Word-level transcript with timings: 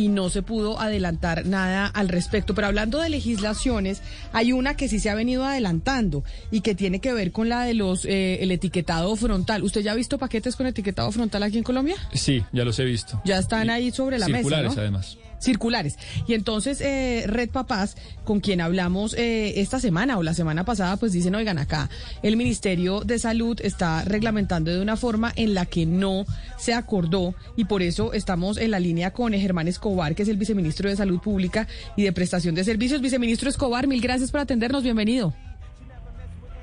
Y 0.00 0.08
no 0.08 0.30
se 0.30 0.42
pudo 0.42 0.80
adelantar 0.80 1.44
nada 1.44 1.86
al 1.86 2.08
respecto. 2.08 2.54
Pero 2.54 2.68
hablando 2.68 3.00
de 3.00 3.10
legislaciones, 3.10 4.00
hay 4.32 4.52
una 4.52 4.74
que 4.74 4.88
sí 4.88 4.98
se 4.98 5.10
ha 5.10 5.14
venido 5.14 5.44
adelantando 5.44 6.24
y 6.50 6.62
que 6.62 6.74
tiene 6.74 7.00
que 7.00 7.12
ver 7.12 7.32
con 7.32 7.50
la 7.50 7.64
de 7.64 7.74
los 7.74 8.06
eh, 8.06 8.42
el 8.42 8.50
etiquetado 8.50 9.14
frontal. 9.16 9.62
¿Usted 9.62 9.82
ya 9.82 9.92
ha 9.92 9.94
visto 9.94 10.16
paquetes 10.16 10.56
con 10.56 10.66
etiquetado 10.66 11.12
frontal 11.12 11.42
aquí 11.42 11.58
en 11.58 11.64
Colombia? 11.64 11.96
Sí, 12.14 12.42
ya 12.50 12.64
los 12.64 12.78
he 12.78 12.84
visto. 12.84 13.20
Ya 13.26 13.38
están 13.38 13.68
ahí 13.68 13.90
sobre 13.90 14.18
la 14.18 14.26
mesa. 14.26 14.38
Circulares, 14.38 14.74
¿no? 14.74 14.80
además. 14.80 15.18
Circulares. 15.40 15.98
Y 16.28 16.34
entonces 16.34 16.80
eh, 16.80 17.24
Red 17.26 17.50
Papás, 17.50 17.96
con 18.24 18.40
quien 18.40 18.60
hablamos 18.60 19.14
eh, 19.14 19.60
esta 19.60 19.80
semana 19.80 20.18
o 20.18 20.22
la 20.22 20.34
semana 20.34 20.64
pasada, 20.64 20.96
pues 20.96 21.12
dicen, 21.12 21.34
oigan, 21.34 21.58
acá 21.58 21.90
el 22.22 22.36
Ministerio 22.36 23.00
de 23.00 23.18
Salud 23.18 23.58
está 23.62 24.04
reglamentando 24.04 24.70
de 24.70 24.80
una 24.80 24.96
forma 24.96 25.32
en 25.36 25.54
la 25.54 25.66
que 25.66 25.86
no 25.86 26.24
se 26.58 26.74
acordó 26.74 27.34
y 27.56 27.64
por 27.64 27.82
eso 27.82 28.12
estamos 28.12 28.58
en 28.58 28.70
la 28.70 28.78
línea 28.78 29.12
con 29.12 29.32
Germán 29.32 29.68
Escobar, 29.68 30.14
que 30.14 30.22
es 30.22 30.28
el 30.28 30.36
viceministro 30.36 30.88
de 30.88 30.96
Salud 30.96 31.20
Pública 31.20 31.66
y 31.96 32.02
de 32.02 32.12
Prestación 32.12 32.54
de 32.54 32.64
Servicios. 32.64 33.00
Viceministro 33.00 33.48
Escobar, 33.48 33.86
mil 33.86 34.00
gracias 34.00 34.30
por 34.30 34.40
atendernos, 34.40 34.82
bienvenido. 34.82 35.34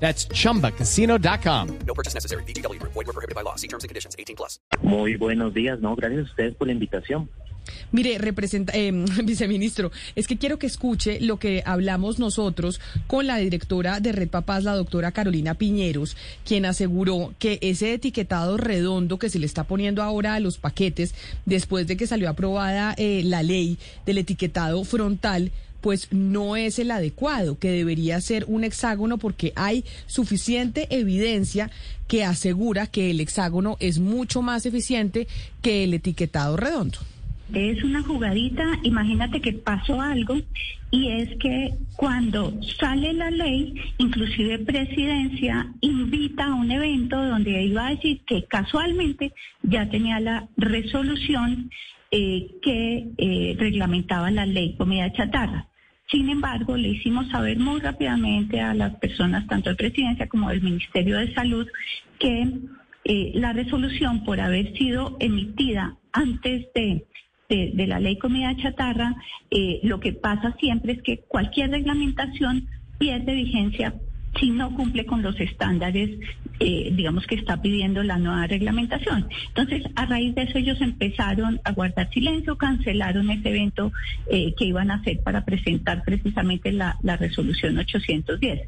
That's 0.00 0.26
chumbacasino.com. 0.28 1.78
No 1.86 1.94
purchase 1.94 2.14
necessary. 2.14 2.42
VGW 2.44 2.80
Group. 2.80 2.92
Void 2.94 3.06
were 3.06 3.12
prohibited 3.12 3.34
by 3.34 3.42
law. 3.42 3.56
See 3.56 3.68
terms 3.68 3.84
and 3.84 3.90
conditions. 3.90 4.16
18 4.18 4.34
plus. 4.34 4.58
Muy 4.82 5.16
buenos 5.16 5.52
días, 5.52 5.78
no, 5.80 5.94
gracias 5.94 6.20
a 6.20 6.30
ustedes 6.30 6.54
por 6.54 6.66
la 6.66 6.72
invitación. 6.72 7.28
Mire, 7.92 8.18
representa, 8.18 8.72
eh, 8.74 8.90
viceministro, 9.24 9.90
es 10.14 10.26
que 10.26 10.38
quiero 10.38 10.58
que 10.58 10.66
escuche 10.66 11.20
lo 11.20 11.38
que 11.38 11.62
hablamos 11.66 12.18
nosotros 12.18 12.80
con 13.06 13.26
la 13.26 13.36
directora 13.36 14.00
de 14.00 14.12
Red 14.12 14.28
Papás, 14.28 14.64
la 14.64 14.74
doctora 14.74 15.12
Carolina 15.12 15.54
Piñeros, 15.54 16.16
quien 16.44 16.64
aseguró 16.64 17.34
que 17.38 17.58
ese 17.62 17.92
etiquetado 17.92 18.56
redondo 18.56 19.18
que 19.18 19.30
se 19.30 19.38
le 19.38 19.46
está 19.46 19.64
poniendo 19.64 20.02
ahora 20.02 20.34
a 20.34 20.40
los 20.40 20.58
paquetes, 20.58 21.14
después 21.46 21.86
de 21.86 21.96
que 21.96 22.06
salió 22.06 22.28
aprobada 22.28 22.94
eh, 22.96 23.22
la 23.24 23.42
ley 23.42 23.78
del 24.06 24.18
etiquetado 24.18 24.82
frontal, 24.84 25.52
pues 25.80 26.08
no 26.12 26.56
es 26.56 26.78
el 26.78 26.90
adecuado, 26.90 27.58
que 27.58 27.70
debería 27.70 28.20
ser 28.20 28.44
un 28.48 28.64
hexágono 28.64 29.18
porque 29.18 29.52
hay 29.56 29.84
suficiente 30.06 30.86
evidencia 30.90 31.70
que 32.08 32.24
asegura 32.24 32.86
que 32.86 33.10
el 33.10 33.20
hexágono 33.20 33.76
es 33.80 33.98
mucho 33.98 34.42
más 34.42 34.66
eficiente 34.66 35.28
que 35.62 35.84
el 35.84 35.94
etiquetado 35.94 36.56
redondo. 36.56 36.98
Es 37.54 37.82
una 37.82 38.02
jugadita, 38.02 38.64
imagínate 38.84 39.40
que 39.40 39.52
pasó 39.52 40.00
algo 40.00 40.36
y 40.92 41.08
es 41.08 41.36
que 41.38 41.74
cuando 41.96 42.52
sale 42.78 43.12
la 43.12 43.30
ley, 43.30 43.74
inclusive 43.98 44.58
presidencia 44.60 45.72
invita 45.80 46.46
a 46.46 46.54
un 46.54 46.70
evento 46.70 47.16
donde 47.16 47.62
iba 47.62 47.86
a 47.86 47.90
decir 47.90 48.20
que 48.26 48.44
casualmente 48.44 49.32
ya 49.62 49.88
tenía 49.88 50.20
la 50.20 50.48
resolución 50.56 51.70
eh, 52.12 52.50
que 52.62 53.08
eh, 53.18 53.56
reglamentaba 53.58 54.30
la 54.30 54.46
ley 54.46 54.74
comida 54.76 55.12
chatarra. 55.12 55.69
Sin 56.10 56.28
embargo, 56.28 56.76
le 56.76 56.88
hicimos 56.88 57.28
saber 57.28 57.58
muy 57.58 57.80
rápidamente 57.80 58.60
a 58.60 58.74
las 58.74 58.96
personas, 58.96 59.46
tanto 59.46 59.70
de 59.70 59.76
presidencia 59.76 60.28
como 60.28 60.48
del 60.50 60.60
Ministerio 60.60 61.18
de 61.18 61.32
Salud, 61.34 61.66
que 62.18 62.48
eh, 63.04 63.32
la 63.34 63.52
resolución 63.52 64.24
por 64.24 64.40
haber 64.40 64.76
sido 64.76 65.16
emitida 65.20 65.96
antes 66.12 66.66
de, 66.74 67.06
de, 67.48 67.86
la 67.86 68.00
ley 68.00 68.18
comida 68.18 68.56
chatarra, 68.56 69.14
eh, 69.50 69.80
lo 69.84 70.00
que 70.00 70.12
pasa 70.12 70.54
siempre 70.58 70.94
es 70.94 71.02
que 71.02 71.20
cualquier 71.28 71.70
reglamentación 71.70 72.68
pierde 72.98 73.34
vigencia 73.34 73.94
si 74.38 74.50
no 74.50 74.74
cumple 74.74 75.06
con 75.06 75.22
los 75.22 75.38
estándares, 75.40 76.10
eh, 76.60 76.92
digamos, 76.94 77.26
que 77.26 77.34
está 77.34 77.60
pidiendo 77.60 78.02
la 78.02 78.18
nueva 78.18 78.46
reglamentación. 78.46 79.28
Entonces, 79.48 79.82
a 79.96 80.06
raíz 80.06 80.34
de 80.34 80.42
eso, 80.42 80.58
ellos 80.58 80.80
empezaron 80.80 81.60
a 81.64 81.72
guardar 81.72 82.10
silencio, 82.10 82.56
cancelaron 82.56 83.30
ese 83.30 83.48
evento 83.48 83.92
eh, 84.30 84.54
que 84.56 84.66
iban 84.66 84.90
a 84.90 84.96
hacer 84.96 85.20
para 85.22 85.44
presentar 85.44 86.04
precisamente 86.04 86.72
la, 86.72 86.96
resolución 87.18 87.76
810. 87.78 88.60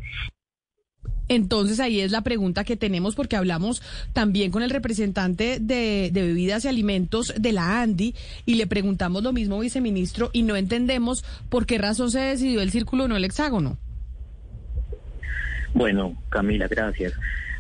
Entonces 1.29 1.81
ahí 1.81 2.01
es 2.01 2.11
la 2.11 2.23
pregunta 2.23 2.65
que 2.65 2.77
tenemos 2.77 3.15
porque 3.15 3.37
hablamos 3.37 3.81
también 4.13 4.51
con 4.51 4.63
el 4.63 4.71
representante 4.71 5.59
de, 5.61 6.11
de, 6.13 6.23
bebidas 6.23 6.65
y 6.65 6.69
alimentos 6.69 7.33
de 7.39 7.53
la 7.53 7.81
ANDI 7.81 8.15
y 8.45 8.57
le 8.57 8.67
preguntamos 8.67 9.23
lo 9.23 9.33
mismo, 9.33 9.61
viceministro, 9.61 10.31
y 10.33 10.43
no 10.43 10.57
entendemos 10.57 11.25
por 11.49 11.65
qué 11.65 11.79
razón 11.79 12.11
se 12.11 12.19
decidió 12.19 12.61
el 12.61 12.71
círculo, 12.71 13.09
no 13.09 13.17
el 13.17 13.25
hexágono. 13.25 13.79
Bueno, 15.75 16.17
Camila, 16.29 16.69
gracias. 16.69 17.15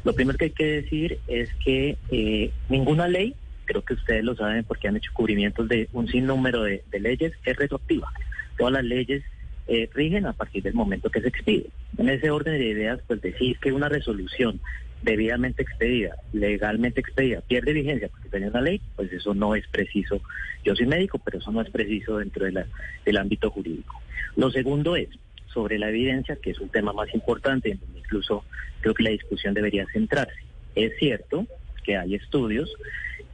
Lo 0.04 0.14
primero 0.14 0.36
que 0.36 0.46
hay 0.46 0.50
que 0.50 0.82
decir 0.82 1.18
es 1.28 1.48
que 1.64 1.96
eh, 2.10 2.50
ninguna 2.68 3.08
ley, 3.08 3.34
creo 3.64 3.82
que 3.82 3.94
ustedes 3.94 4.24
lo 4.24 4.34
saben 4.34 4.64
porque 4.64 4.88
han 4.88 4.96
hecho 4.96 5.12
cubrimientos 5.14 5.68
de 5.68 5.88
un 5.92 6.08
sinnúmero 6.08 6.62
de, 6.62 6.82
de 6.90 7.00
leyes, 7.00 7.32
es 7.44 7.56
retroactiva. 7.56 8.12
Todas 8.58 8.72
las 8.72 8.84
leyes 8.84 9.22
eh, 9.68 9.88
rigen 9.94 10.26
a 10.26 10.32
partir 10.32 10.62
del 10.62 10.74
momento 10.74 11.10
que 11.10 11.20
se 11.20 11.28
expide. 11.28 11.66
En 11.96 12.08
ese 12.08 12.30
orden 12.30 12.58
de 12.58 12.68
ideas, 12.68 13.00
pues 13.06 13.22
decir 13.22 13.58
que 13.58 13.72
una 13.72 13.88
resolución 13.88 14.60
debidamente 15.02 15.62
expedida, 15.62 16.16
legalmente 16.32 17.00
expedida, 17.00 17.40
pierde 17.40 17.72
vigencia 17.72 18.08
porque 18.08 18.28
tiene 18.28 18.48
una 18.48 18.60
ley, 18.60 18.80
pues 18.96 19.12
eso 19.12 19.34
no 19.34 19.54
es 19.54 19.66
preciso. 19.68 20.20
Yo 20.64 20.74
soy 20.74 20.86
médico, 20.86 21.20
pero 21.24 21.38
eso 21.38 21.50
no 21.52 21.60
es 21.60 21.70
preciso 21.70 22.18
dentro 22.18 22.44
del 22.44 23.16
ámbito 23.16 23.50
jurídico. 23.50 24.00
Lo 24.36 24.50
segundo 24.50 24.96
es, 24.96 25.08
sobre 25.52 25.78
la 25.78 25.88
evidencia, 25.88 26.36
que 26.36 26.50
es 26.50 26.60
un 26.60 26.68
tema 26.68 26.92
más 26.92 27.12
importante, 27.14 27.78
incluso 27.96 28.44
creo 28.80 28.94
que 28.94 29.02
la 29.02 29.10
discusión 29.10 29.54
debería 29.54 29.86
centrarse. 29.92 30.40
Es 30.74 30.92
cierto 30.98 31.46
que 31.84 31.96
hay 31.96 32.14
estudios, 32.14 32.72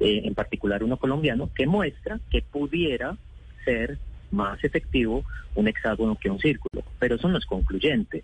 eh, 0.00 0.22
en 0.24 0.34
particular 0.34 0.82
uno 0.82 0.96
colombiano, 0.96 1.50
que 1.54 1.66
muestra 1.66 2.20
que 2.30 2.42
pudiera 2.42 3.16
ser 3.64 3.98
más 4.30 4.62
efectivo 4.62 5.24
un 5.54 5.68
hexágono 5.68 6.16
que 6.16 6.30
un 6.30 6.38
círculo, 6.38 6.84
pero 6.98 7.16
eso 7.16 7.28
no 7.28 7.38
es 7.38 7.46
concluyente. 7.46 8.22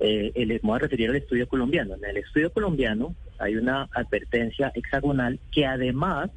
Eh, 0.00 0.32
les 0.34 0.60
voy 0.60 0.76
a 0.76 0.80
referir 0.80 1.10
al 1.10 1.16
estudio 1.16 1.48
colombiano. 1.48 1.94
En 1.94 2.04
el 2.04 2.16
estudio 2.16 2.52
colombiano 2.52 3.14
hay 3.38 3.56
una 3.56 3.88
advertencia 3.92 4.72
hexagonal 4.74 5.38
que 5.52 5.66
además 5.66 6.30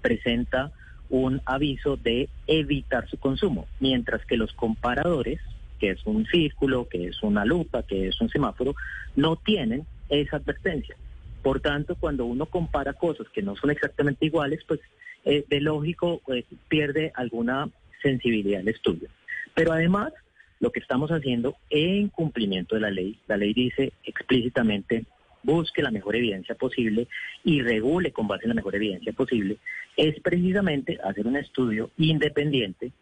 presenta 0.00 0.72
un 1.10 1.42
aviso 1.44 1.96
de 1.96 2.28
evitar 2.46 3.08
su 3.08 3.18
consumo, 3.18 3.66
mientras 3.80 4.24
que 4.24 4.36
los 4.36 4.52
comparadores 4.52 5.40
que 5.80 5.90
es 5.90 6.06
un 6.06 6.26
círculo, 6.26 6.88
que 6.88 7.06
es 7.06 7.22
una 7.22 7.44
lupa, 7.44 7.82
que 7.82 8.08
es 8.08 8.20
un 8.20 8.28
semáforo, 8.28 8.74
no 9.16 9.36
tienen 9.36 9.86
esa 10.08 10.36
advertencia. 10.36 10.94
Por 11.42 11.60
tanto, 11.60 11.96
cuando 11.96 12.26
uno 12.26 12.46
compara 12.46 12.92
cosas 12.92 13.26
que 13.30 13.42
no 13.42 13.56
son 13.56 13.70
exactamente 13.70 14.26
iguales, 14.26 14.60
pues 14.68 14.80
eh, 15.24 15.44
de 15.48 15.60
lógico 15.60 16.20
eh, 16.28 16.44
pierde 16.68 17.12
alguna 17.14 17.70
sensibilidad 18.02 18.60
el 18.60 18.68
estudio. 18.68 19.08
Pero 19.54 19.72
además, 19.72 20.12
lo 20.60 20.70
que 20.70 20.80
estamos 20.80 21.10
haciendo 21.10 21.56
en 21.70 22.08
cumplimiento 22.08 22.74
de 22.74 22.82
la 22.82 22.90
ley, 22.90 23.18
la 23.26 23.36
ley 23.36 23.54
dice 23.54 23.92
explícitamente 24.04 25.06
busque 25.42 25.82
la 25.82 25.90
mejor 25.90 26.16
evidencia 26.16 26.54
posible 26.54 27.08
y 27.44 27.62
regule 27.62 28.12
con 28.12 28.28
base 28.28 28.44
en 28.44 28.50
la 28.50 28.54
mejor 28.54 28.76
evidencia 28.76 29.12
posible, 29.12 29.56
es 29.96 30.20
precisamente 30.20 30.98
hacer 31.02 31.26
un 31.26 31.36
estudio 31.36 31.90
independiente 31.96 32.92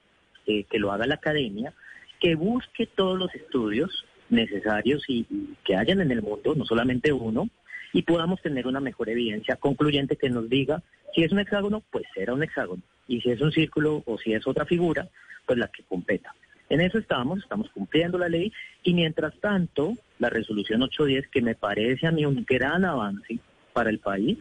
eh, 0.46 0.64
que 0.64 0.78
lo 0.78 0.92
haga 0.92 1.06
la 1.06 1.16
academia, 1.16 1.72
que 2.20 2.34
busque 2.34 2.86
todos 2.86 3.18
los 3.18 3.34
estudios 3.34 4.04
necesarios 4.30 5.04
y, 5.08 5.26
que 5.64 5.76
hayan 5.76 6.00
en 6.00 6.10
el 6.10 6.22
mundo, 6.22 6.54
no 6.54 6.64
solamente 6.64 7.12
uno, 7.12 7.48
y 7.92 8.02
podamos 8.02 8.40
tener 8.42 8.66
una 8.66 8.80
mejor 8.80 9.08
evidencia 9.08 9.56
concluyente 9.56 10.16
que 10.16 10.28
nos 10.28 10.48
diga 10.48 10.82
si 11.14 11.22
es 11.22 11.32
un 11.32 11.40
hexágono, 11.40 11.82
pues 11.90 12.04
será 12.14 12.34
un 12.34 12.42
hexágono, 12.42 12.82
y 13.06 13.20
si 13.20 13.30
es 13.30 13.40
un 13.40 13.52
círculo 13.52 14.02
o 14.06 14.18
si 14.18 14.34
es 14.34 14.46
otra 14.46 14.66
figura, 14.66 15.08
pues 15.46 15.58
la 15.58 15.68
que 15.68 15.82
competa. 15.84 16.34
En 16.68 16.82
eso 16.82 16.98
estamos, 16.98 17.38
estamos 17.38 17.70
cumpliendo 17.70 18.18
la 18.18 18.28
ley 18.28 18.52
y 18.82 18.92
mientras 18.92 19.34
tanto, 19.40 19.94
la 20.18 20.28
resolución 20.28 20.82
810, 20.82 21.28
que 21.28 21.40
me 21.40 21.54
parece 21.54 22.06
a 22.06 22.12
mí 22.12 22.26
un 22.26 22.44
gran 22.46 22.84
avance 22.84 23.38
para 23.72 23.88
el 23.88 24.00
país, 24.00 24.38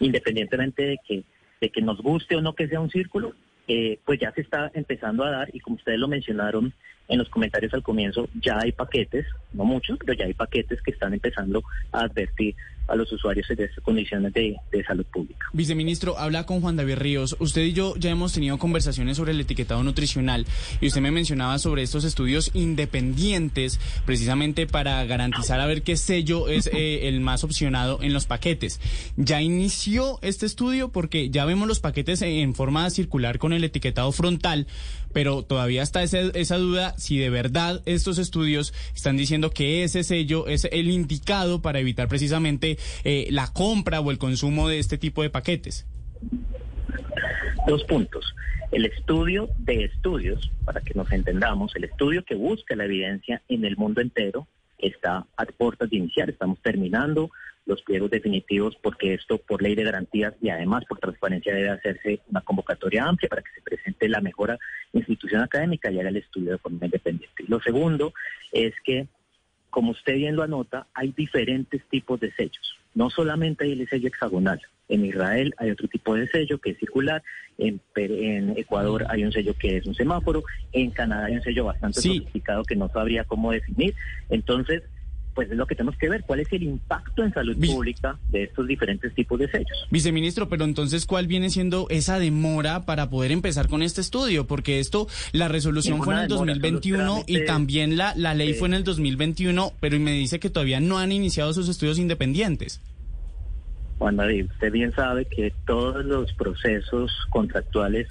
independientemente 0.00 0.82
de 0.82 0.98
que, 1.06 1.22
de 1.60 1.70
que 1.70 1.80
nos 1.80 2.00
guste 2.00 2.34
o 2.34 2.40
no 2.40 2.54
que 2.54 2.66
sea 2.66 2.80
un 2.80 2.90
círculo, 2.90 3.34
eh, 3.68 3.98
pues 4.04 4.18
ya 4.18 4.32
se 4.32 4.40
está 4.40 4.70
empezando 4.74 5.24
a 5.24 5.30
dar 5.30 5.50
y 5.54 5.60
como 5.60 5.76
ustedes 5.76 5.98
lo 5.98 6.08
mencionaron 6.08 6.72
en 7.06 7.18
los 7.18 7.28
comentarios 7.28 7.72
al 7.74 7.82
comienzo, 7.82 8.28
ya 8.42 8.58
hay 8.60 8.72
paquetes, 8.72 9.26
no 9.52 9.64
muchos, 9.64 9.98
pero 9.98 10.12
ya 10.14 10.24
hay 10.24 10.34
paquetes 10.34 10.82
que 10.82 10.90
están 10.90 11.14
empezando 11.14 11.62
a 11.92 12.00
advertir 12.00 12.54
a 12.88 12.96
los 12.96 13.12
usuarios 13.12 13.46
de 13.48 13.64
estas 13.64 13.84
condiciones 13.84 14.32
de, 14.32 14.56
de, 14.72 14.84
salud 14.84 15.04
pública. 15.06 15.46
Viceministro, 15.52 16.18
habla 16.18 16.46
con 16.46 16.60
Juan 16.60 16.76
David 16.76 16.96
Ríos. 16.96 17.36
Usted 17.38 17.62
y 17.62 17.72
yo 17.72 17.94
ya 17.96 18.10
hemos 18.10 18.32
tenido 18.32 18.58
conversaciones 18.58 19.18
sobre 19.18 19.32
el 19.32 19.40
etiquetado 19.40 19.82
nutricional 19.82 20.46
y 20.80 20.88
usted 20.88 21.00
me 21.00 21.10
mencionaba 21.10 21.58
sobre 21.58 21.82
estos 21.82 22.04
estudios 22.04 22.50
independientes 22.54 23.78
precisamente 24.06 24.66
para 24.66 25.04
garantizar 25.04 25.60
a 25.60 25.66
ver 25.66 25.82
qué 25.82 25.96
sello 25.96 26.48
es 26.48 26.66
eh, 26.72 27.08
el 27.08 27.20
más 27.20 27.44
opcionado 27.44 28.00
en 28.02 28.12
los 28.12 28.26
paquetes. 28.26 28.80
¿Ya 29.16 29.42
inició 29.42 30.18
este 30.22 30.46
estudio? 30.46 30.88
Porque 30.90 31.30
ya 31.30 31.44
vemos 31.44 31.68
los 31.68 31.80
paquetes 31.80 32.22
en 32.22 32.54
forma 32.54 32.88
circular 32.90 33.38
con 33.38 33.52
el 33.52 33.64
etiquetado 33.64 34.10
frontal, 34.12 34.66
pero 35.12 35.42
todavía 35.42 35.82
está 35.82 36.02
esa, 36.02 36.20
esa 36.20 36.56
duda 36.56 36.94
si 36.96 37.18
de 37.18 37.30
verdad 37.30 37.82
estos 37.86 38.18
estudios 38.18 38.72
están 38.94 39.16
diciendo 39.16 39.50
que 39.50 39.84
ese 39.84 40.04
sello 40.04 40.46
es 40.46 40.66
el 40.70 40.90
indicado 40.90 41.60
para 41.62 41.80
evitar 41.80 42.08
precisamente 42.08 42.77
eh, 43.04 43.28
la 43.30 43.52
compra 43.52 44.00
o 44.00 44.10
el 44.10 44.18
consumo 44.18 44.68
de 44.68 44.78
este 44.78 44.98
tipo 44.98 45.22
de 45.22 45.30
paquetes? 45.30 45.86
Dos 47.66 47.84
puntos. 47.84 48.34
El 48.70 48.84
estudio 48.84 49.48
de 49.58 49.84
estudios, 49.84 50.50
para 50.64 50.80
que 50.80 50.94
nos 50.94 51.10
entendamos, 51.10 51.74
el 51.74 51.84
estudio 51.84 52.24
que 52.24 52.34
busca 52.34 52.76
la 52.76 52.84
evidencia 52.84 53.42
en 53.48 53.64
el 53.64 53.76
mundo 53.76 54.00
entero 54.00 54.46
está 54.78 55.26
a 55.36 55.44
puertas 55.46 55.90
de 55.90 55.96
iniciar. 55.96 56.28
Estamos 56.28 56.60
terminando 56.60 57.30
los 57.68 57.82
pliegos 57.82 58.10
definitivos 58.10 58.76
porque 58.82 59.14
esto 59.14 59.38
por 59.38 59.62
ley 59.62 59.74
de 59.74 59.84
garantías 59.84 60.34
y 60.40 60.48
además 60.48 60.84
por 60.86 60.98
transparencia 60.98 61.54
debe 61.54 61.68
hacerse 61.68 62.20
una 62.30 62.40
convocatoria 62.40 63.04
amplia 63.04 63.28
para 63.28 63.42
que 63.42 63.50
se 63.54 63.60
presente 63.60 64.08
la 64.08 64.22
mejor 64.22 64.58
institución 64.92 65.42
académica 65.42 65.90
y 65.90 66.00
haga 66.00 66.08
el 66.08 66.16
estudio 66.16 66.52
de 66.52 66.58
forma 66.58 66.86
independiente. 66.86 67.44
Lo 67.46 67.60
segundo 67.60 68.14
es 68.52 68.72
que 68.84 69.06
como 69.78 69.92
usted 69.92 70.16
bien 70.16 70.34
lo 70.34 70.42
anota, 70.42 70.88
hay 70.92 71.12
diferentes 71.12 71.80
tipos 71.88 72.18
de 72.18 72.32
sellos. 72.32 72.76
No 72.96 73.10
solamente 73.10 73.62
hay 73.62 73.80
el 73.80 73.88
sello 73.88 74.08
hexagonal. 74.08 74.60
En 74.88 75.04
Israel 75.04 75.54
hay 75.56 75.70
otro 75.70 75.86
tipo 75.86 76.16
de 76.16 76.26
sello 76.26 76.58
que 76.58 76.70
es 76.70 76.78
circular. 76.78 77.22
En, 77.58 77.80
Ecuador 78.56 79.06
hay 79.08 79.22
un 79.22 79.30
sello 79.30 79.54
que 79.56 79.76
es 79.76 79.86
un 79.86 79.94
semáforo. 79.94 80.42
En 80.72 80.90
Canadá 80.90 81.26
hay 81.26 81.36
un 81.36 81.42
sello 81.42 81.66
bastante 81.66 82.00
sofisticado 82.00 82.64
que 82.64 82.74
no 82.74 82.88
sabría 82.88 83.22
cómo 83.22 83.52
definir. 83.52 83.94
Entonces, 84.30 84.82
pues 85.38 85.52
es 85.52 85.56
lo 85.56 85.68
que 85.68 85.76
tenemos 85.76 85.96
que 85.96 86.08
ver, 86.08 86.24
cuál 86.24 86.40
es 86.40 86.52
el 86.52 86.64
impacto 86.64 87.22
en 87.22 87.32
salud 87.32 87.56
pública 87.64 88.18
de 88.28 88.42
estos 88.42 88.66
diferentes 88.66 89.14
tipos 89.14 89.38
de 89.38 89.48
sellos. 89.48 89.86
Viceministro, 89.88 90.48
pero 90.48 90.64
entonces, 90.64 91.06
¿cuál 91.06 91.28
viene 91.28 91.48
siendo 91.48 91.86
esa 91.90 92.18
demora 92.18 92.84
para 92.84 93.08
poder 93.08 93.30
empezar 93.30 93.68
con 93.68 93.84
este 93.84 94.00
estudio? 94.00 94.48
Porque 94.48 94.80
esto, 94.80 95.06
la 95.30 95.46
resolución 95.46 96.02
fue 96.02 96.14
en 96.14 96.20
el 96.22 96.28
2021 96.28 97.22
y 97.28 97.44
también 97.44 97.96
la, 97.96 98.14
la 98.16 98.34
ley 98.34 98.52
fue 98.54 98.66
en 98.66 98.74
el 98.74 98.82
2021, 98.82 99.74
pero 99.78 100.00
me 100.00 100.10
dice 100.10 100.40
que 100.40 100.50
todavía 100.50 100.80
no 100.80 100.98
han 100.98 101.12
iniciado 101.12 101.52
sus 101.52 101.68
estudios 101.68 102.00
independientes. 102.00 102.80
Juan 104.00 104.16
David, 104.16 104.46
usted 104.50 104.72
bien 104.72 104.92
sabe 104.92 105.24
que 105.26 105.54
todos 105.68 106.04
los 106.04 106.32
procesos 106.32 107.12
contractuales 107.30 108.08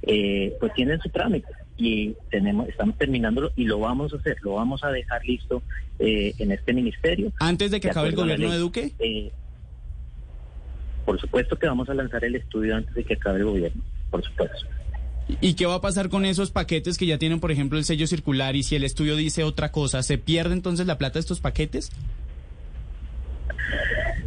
eh, 0.00 0.56
pues 0.58 0.72
tienen 0.72 0.98
su 0.98 1.10
trámite 1.10 1.59
y 1.80 2.14
tenemos, 2.30 2.68
estamos 2.68 2.96
terminándolo 2.98 3.52
y 3.56 3.64
lo 3.64 3.78
vamos 3.78 4.12
a 4.12 4.16
hacer, 4.16 4.36
lo 4.42 4.54
vamos 4.54 4.84
a 4.84 4.90
dejar 4.90 5.24
listo 5.24 5.62
eh, 5.98 6.34
en 6.38 6.52
este 6.52 6.74
ministerio. 6.74 7.32
¿Antes 7.40 7.70
de 7.70 7.80
que 7.80 7.88
acabe 7.90 8.08
el 8.08 8.16
gobierno 8.16 8.50
de 8.50 8.58
Duque? 8.58 8.92
Eh, 8.98 9.32
por 11.06 11.18
supuesto 11.18 11.58
que 11.58 11.66
vamos 11.66 11.88
a 11.88 11.94
lanzar 11.94 12.24
el 12.24 12.36
estudio 12.36 12.76
antes 12.76 12.94
de 12.94 13.04
que 13.04 13.14
acabe 13.14 13.38
el 13.38 13.46
gobierno, 13.46 13.82
por 14.10 14.22
supuesto. 14.22 14.66
¿Y 15.40 15.54
qué 15.54 15.64
va 15.64 15.76
a 15.76 15.80
pasar 15.80 16.10
con 16.10 16.24
esos 16.24 16.50
paquetes 16.50 16.98
que 16.98 17.06
ya 17.06 17.16
tienen, 17.16 17.40
por 17.40 17.50
ejemplo, 17.50 17.78
el 17.78 17.84
sello 17.84 18.06
circular 18.06 18.56
y 18.56 18.62
si 18.62 18.76
el 18.76 18.84
estudio 18.84 19.16
dice 19.16 19.44
otra 19.44 19.72
cosa, 19.72 20.02
¿se 20.02 20.18
pierde 20.18 20.52
entonces 20.54 20.86
la 20.86 20.98
plata 20.98 21.14
de 21.14 21.20
estos 21.20 21.40
paquetes? 21.40 21.90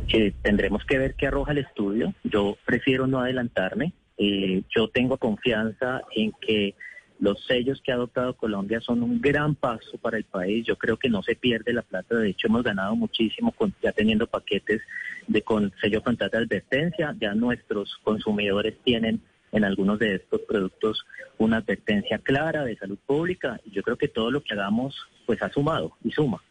Que 0.08 0.34
tendremos 0.42 0.84
que 0.86 0.98
ver 0.98 1.16
qué 1.16 1.28
arroja 1.28 1.52
el 1.52 1.60
estudio. 1.60 2.14
Yo 2.24 2.58
prefiero 2.66 3.06
no 3.06 3.20
adelantarme. 3.20 3.94
Eh, 4.18 4.64
yo 4.76 4.88
tengo 4.90 5.18
confianza 5.18 6.02
en 6.16 6.32
que 6.40 6.76
los 7.24 7.42
sellos 7.46 7.82
que 7.82 7.94
ha 7.94 7.96
adoptado 7.96 8.36
Colombia 8.36 8.82
son 8.82 9.02
un 9.02 9.22
gran 9.22 9.56
paso 9.56 9.98
para 9.98 10.18
el 10.18 10.26
país. 10.26 10.66
Yo 10.68 10.76
creo 10.76 10.98
que 10.98 11.08
no 11.08 11.24
se 11.24 11.36
pierde 11.36 11.72
la 11.72 11.82
plata. 11.82 12.18
De 12.18 12.32
hecho, 12.32 12.48
hemos 12.48 12.64
ganado 12.64 12.98
muchísimo 12.98 13.54
ya 13.82 13.94
teniendo 13.94 14.28
paquetes 14.28 14.82
de 15.28 15.42
con 15.42 15.72
sello 15.80 16.02
frontal 16.02 16.30
de 16.30 16.40
advertencia. 16.40 17.16
Ya 17.22 17.34
nuestros 17.34 17.98
consumidores 18.04 18.76
tienen 18.84 19.22
en 19.54 19.64
algunos 19.64 20.00
de 20.00 20.16
estos 20.16 20.42
productos 20.42 21.06
una 21.38 21.58
advertencia 21.58 22.18
clara 22.18 22.66
de 22.66 22.76
salud 22.76 23.00
pública. 23.06 23.58
Yo 23.72 23.84
creo 23.84 23.96
que 23.96 24.10
todo 24.10 24.30
lo 24.30 24.44
que 24.44 24.54
hagamos 24.54 24.94
pues 25.26 25.42
ha 25.42 25.50
sumado 25.50 25.96
y 26.04 26.12
suma. 26.12 26.44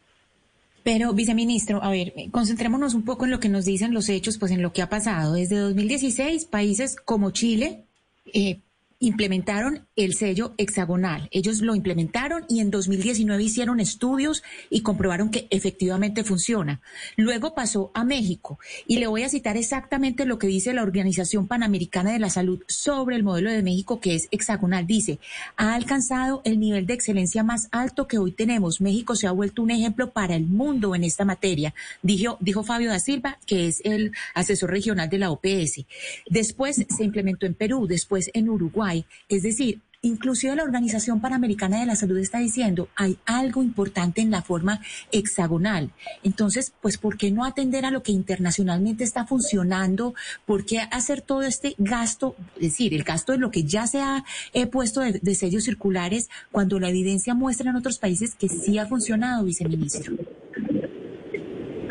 Pero, 0.83 1.13
viceministro, 1.13 1.83
a 1.83 1.91
ver, 1.91 2.15
concentrémonos 2.31 2.95
un 2.95 3.05
poco 3.05 3.27
en 3.27 3.31
lo 3.31 3.41
que 3.41 3.51
nos 3.51 3.67
dicen 3.67 3.93
los 3.93 4.09
hechos, 4.09 4.39
pues 4.39 4.51
en 4.53 4.63
lo 4.63 4.73
que 4.73 4.81
ha 4.81 4.89
pasado. 4.89 5.35
Desde 5.35 5.59
2016, 5.59 6.47
países 6.47 6.97
como 6.97 7.31
Chile, 7.31 7.85
eh, 8.33 8.63
implementaron 9.03 9.89
el 9.97 10.15
sello 10.15 10.55
hexagonal. 10.59 11.29
Ellos 11.33 11.61
lo 11.61 11.75
implementaron 11.75 12.45
y 12.49 12.61
en 12.61 12.71
2019 12.71 13.43
hicieron 13.43 13.81
estudios 13.81 14.45
y 14.71 14.83
comprobaron 14.83 15.29
que 15.31 15.49
efectivamente 15.51 16.23
funciona. 16.23 16.81
Luego 17.17 17.53
pasó 17.53 17.91
a 17.95 18.05
México 18.05 18.61
y 18.87 19.01
le 19.01 19.09
voy 19.09 19.25
a 19.25 19.29
citar 19.29 19.57
exactamente 19.57 20.25
lo 20.25 20.39
que 20.39 20.47
dice 20.47 20.73
la 20.73 20.85
Organización 20.85 21.49
Panamericana 21.49 22.13
de 22.13 22.21
la 22.21 22.31
Salud 22.31 22.63
sobre 22.69 23.17
el 23.17 23.25
modelo 23.25 23.51
de 23.51 23.65
México 23.65 23.99
que 23.99 24.15
es 24.15 24.29
hexagonal. 24.31 24.87
Dice, 24.87 25.19
ha 25.57 25.75
alcanzado 25.75 26.41
el 26.45 26.61
nivel 26.61 26.87
de 26.87 26.95
excelencia 26.95 27.43
más 27.43 27.67
alto 27.73 28.07
que 28.07 28.19
hoy 28.19 28.31
tenemos. 28.31 28.81
México 28.81 29.17
se 29.17 29.27
ha 29.27 29.33
vuelto 29.33 29.65
un 29.65 29.73
ejemplo 29.73 30.13
para 30.13 30.37
el 30.37 30.47
mundo 30.47 30.95
en 30.95 31.03
esta 31.03 31.25
materia, 31.25 31.75
dijo, 32.03 32.37
dijo 32.39 32.63
Fabio 32.63 32.91
da 32.91 33.01
Silva, 33.01 33.39
que 33.47 33.67
es 33.67 33.81
el 33.83 34.13
asesor 34.35 34.71
regional 34.71 35.11
de 35.11 35.19
la 35.19 35.33
OPS. 35.33 35.87
Después 36.31 36.87
se 36.89 37.03
implementó 37.03 37.47
en 37.47 37.55
Perú, 37.55 37.89
después 37.89 38.31
en 38.33 38.49
Uruguay 38.49 38.92
es 39.29 39.43
decir, 39.43 39.81
inclusive 40.03 40.57
la 40.57 40.65
Organización 40.65 41.21
Panamericana 41.21 41.81
de 41.81 41.87
la 41.87 41.97
Salud 41.97 42.19
está 42.19 42.39
diciendo, 42.39 42.89
hay 42.97 43.17
algo 43.25 43.63
importante 43.63 44.21
en 44.21 44.31
la 44.31 44.43
forma 44.43 44.81
hexagonal. 45.13 45.91
Entonces, 46.25 46.75
pues, 46.83 46.99
¿por 46.99 47.17
qué 47.17 47.31
no 47.31 47.45
atender 47.45 47.85
a 47.85 47.91
lo 47.91 48.03
que 48.03 48.13
internacionalmente 48.13 49.05
está 49.05 49.25
funcionando? 49.25 50.15
¿Por 50.45 50.67
qué 50.67 50.81
hacer 50.91 51.23
todo 51.23 51.43
este 51.43 51.75
gasto? 51.79 52.35
Es 52.57 52.63
decir, 52.63 52.95
el 52.95 53.05
gasto 53.05 53.33
de 53.33 53.39
lo 53.39 53.51
que 53.51 53.63
ya 53.63 53.87
se 53.87 54.01
ha 54.01 54.25
puesto 54.71 55.01
de, 55.01 55.35
sellos 55.35 55.65
circulares 55.65 56.29
cuando 56.51 56.79
la 56.79 56.91
evidencia 56.91 57.35
muestra 57.35 57.71
en 57.71 57.77
otros 57.77 57.99
países 57.99 58.35
que 58.35 58.49
sí 58.49 58.79
ha 58.79 58.87
funcionado, 58.87 59.45
viceministro. 59.45 60.15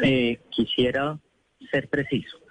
Eh, 0.03 0.39
quisiera 0.49 1.19
ser 1.71 1.87
preciso 1.87 2.41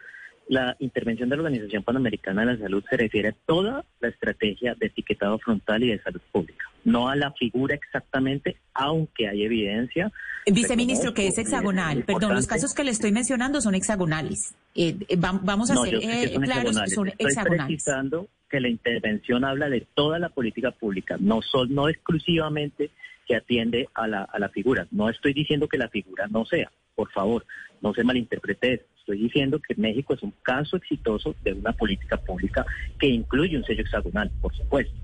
la 0.50 0.75
intervención 0.80 1.28
de 1.28 1.37
la 1.37 1.45
Organización 1.45 1.85
Panamericana 1.85 2.45
de 2.45 2.54
la 2.54 2.59
Salud 2.59 2.83
se 2.90 2.97
refiere 2.97 3.28
a 3.28 3.35
toda 3.47 3.85
la 4.00 4.09
estrategia 4.09 4.75
de 4.75 4.87
etiquetado 4.87 5.38
frontal 5.38 5.85
y 5.85 5.90
de 5.90 6.02
salud 6.02 6.21
pública, 6.33 6.64
no 6.85 7.09
a 7.09 7.14
la 7.14 7.30
figura 7.30 7.76
exactamente, 7.76 8.57
aunque 8.75 9.28
hay 9.28 9.45
evidencia. 9.45 10.11
Viceministro, 10.47 11.14
que 11.14 11.28
es 11.28 11.38
hexagonal. 11.38 12.02
Perdón, 12.02 12.35
los 12.35 12.49
casos 12.49 12.75
que 12.75 12.83
le 12.83 12.90
estoy 12.90 13.12
mencionando 13.12 13.61
son 13.61 13.76
hexagonales. 13.76 14.57
Eh, 14.75 14.97
eh, 15.09 15.16
vamos 15.16 15.71
a 15.71 15.76
ser 15.76 15.95
eh, 16.02 16.37
claros, 16.42 16.75
son 16.92 17.12
hexagonales. 17.16 17.28
Estoy 17.28 17.57
precisando 17.66 18.28
que 18.50 18.59
la 18.59 18.69
intervención 18.69 19.45
habla 19.45 19.69
de 19.69 19.87
toda 19.95 20.19
la 20.19 20.30
política 20.30 20.73
pública, 20.73 21.16
no, 21.21 21.42
son, 21.42 21.73
no 21.73 21.88
exclusivamente 21.88 22.90
que 23.28 23.37
atiende 23.37 23.88
a 23.95 24.09
la, 24.09 24.25
a 24.25 24.40
la 24.40 24.49
figura. 24.49 24.88
No 24.90 25.09
estoy 25.09 25.33
diciendo 25.33 25.69
que 25.69 25.78
la 25.78 25.88
figura 25.88 26.26
no 26.26 26.45
sea, 26.45 26.73
por 26.97 27.12
favor, 27.12 27.47
no 27.80 27.95
se 27.95 28.02
malinterprete 28.02 28.75
eso 28.75 28.85
estoy 29.11 29.25
diciendo 29.25 29.61
que 29.61 29.75
México 29.75 30.14
es 30.14 30.23
un 30.23 30.33
caso 30.43 30.76
exitoso 30.76 31.35
de 31.43 31.52
una 31.52 31.73
política 31.73 32.17
pública 32.17 32.64
que 32.99 33.09
incluye 33.09 33.57
un 33.57 33.64
sello 33.64 33.83
hexagonal, 33.83 34.31
por 34.40 34.55
supuesto, 34.55 34.95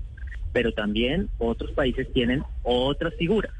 pero 0.53 0.71
también 0.71 1.29
otros 1.37 1.71
países 1.71 2.11
tienen 2.13 2.43
otras 2.63 3.13
figuras. 3.15 3.51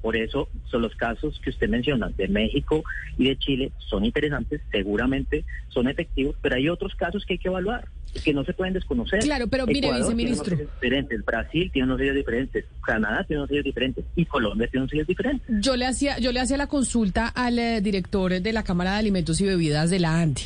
Por 0.00 0.16
eso 0.16 0.48
son 0.64 0.82
los 0.82 0.96
casos 0.96 1.38
que 1.44 1.50
usted 1.50 1.68
menciona 1.68 2.08
de 2.08 2.28
México 2.28 2.82
y 3.18 3.28
de 3.28 3.36
Chile 3.36 3.72
son 3.76 4.06
interesantes, 4.06 4.62
seguramente 4.70 5.44
son 5.68 5.88
efectivos, 5.88 6.36
pero 6.40 6.56
hay 6.56 6.70
otros 6.70 6.94
casos 6.94 7.26
que 7.26 7.34
hay 7.34 7.38
que 7.38 7.48
evaluar 7.48 7.86
que 8.24 8.34
no 8.34 8.44
se 8.44 8.52
pueden 8.52 8.74
desconocer. 8.74 9.20
Claro, 9.20 9.46
pero 9.48 9.66
mire, 9.66 9.92
viceministro. 9.92 10.56
diferentes. 10.56 11.24
Brasil 11.24 11.70
tiene 11.72 11.86
unos 11.86 11.98
sellos 11.98 12.16
diferentes, 12.16 12.64
Canadá 12.84 13.24
tiene 13.24 13.40
unos 13.40 13.48
sellos 13.50 13.64
diferentes 13.64 14.04
y 14.16 14.24
Colombia 14.24 14.66
tiene 14.68 14.82
unos 14.82 14.90
sellos 14.90 15.06
diferentes. 15.06 15.56
Yo 15.60 15.76
le 15.76 15.86
hacía, 15.86 16.18
yo 16.18 16.32
le 16.32 16.40
hacía 16.40 16.56
la 16.56 16.66
consulta 16.66 17.28
al 17.28 17.58
eh, 17.58 17.80
director 17.80 18.40
de 18.40 18.52
la 18.52 18.62
Cámara 18.62 18.92
de 18.92 18.98
Alimentos 18.98 19.40
y 19.40 19.46
Bebidas 19.46 19.90
de 19.90 20.00
la 20.00 20.20
ANTI, 20.20 20.44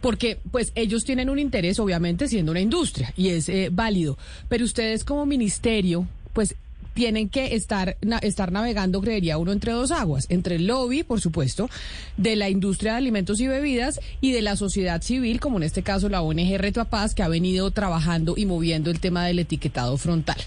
porque 0.00 0.38
pues 0.50 0.72
ellos 0.74 1.04
tienen 1.04 1.30
un 1.30 1.38
interés, 1.38 1.78
obviamente, 1.78 2.28
siendo 2.28 2.52
una 2.52 2.60
industria, 2.60 3.12
y 3.16 3.28
es 3.28 3.48
eh, 3.48 3.68
válido. 3.72 4.18
Pero 4.48 4.64
ustedes 4.64 5.04
como 5.04 5.26
ministerio, 5.26 6.06
pues 6.32 6.56
tienen 6.94 7.28
que 7.28 7.54
estar, 7.54 7.96
estar 8.22 8.52
navegando, 8.52 9.00
creería 9.00 9.36
uno, 9.36 9.52
entre 9.52 9.72
dos 9.72 9.90
aguas, 9.90 10.26
entre 10.30 10.56
el 10.56 10.66
lobby, 10.66 11.02
por 11.02 11.20
supuesto, 11.20 11.68
de 12.16 12.36
la 12.36 12.48
industria 12.48 12.92
de 12.92 12.98
alimentos 12.98 13.40
y 13.40 13.48
bebidas 13.48 14.00
y 14.20 14.32
de 14.32 14.42
la 14.42 14.56
sociedad 14.56 15.02
civil, 15.02 15.40
como 15.40 15.58
en 15.58 15.64
este 15.64 15.82
caso 15.82 16.08
la 16.08 16.22
ONG 16.22 16.56
Reto 16.56 16.84
Paz, 16.86 17.14
que 17.14 17.22
ha 17.22 17.28
venido 17.28 17.70
trabajando 17.72 18.34
y 18.36 18.46
moviendo 18.46 18.90
el 18.90 19.00
tema 19.00 19.26
del 19.26 19.40
etiquetado 19.40 19.96
frontal. 19.98 20.38